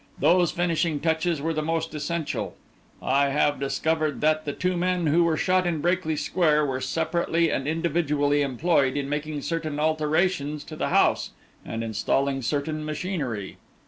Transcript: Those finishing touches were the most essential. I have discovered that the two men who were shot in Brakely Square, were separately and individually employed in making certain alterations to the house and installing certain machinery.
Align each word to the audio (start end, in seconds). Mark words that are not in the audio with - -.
Those 0.17 0.49
finishing 0.49 0.99
touches 0.99 1.43
were 1.43 1.53
the 1.53 1.61
most 1.61 1.93
essential. 1.93 2.55
I 3.03 3.29
have 3.29 3.59
discovered 3.59 4.19
that 4.21 4.45
the 4.45 4.51
two 4.51 4.75
men 4.75 5.05
who 5.05 5.23
were 5.23 5.37
shot 5.37 5.67
in 5.67 5.79
Brakely 5.79 6.15
Square, 6.17 6.65
were 6.65 6.81
separately 6.81 7.51
and 7.51 7.67
individually 7.67 8.41
employed 8.41 8.97
in 8.97 9.07
making 9.07 9.43
certain 9.43 9.79
alterations 9.79 10.63
to 10.63 10.75
the 10.75 10.89
house 10.89 11.33
and 11.63 11.83
installing 11.83 12.41
certain 12.41 12.83
machinery. 12.83 13.57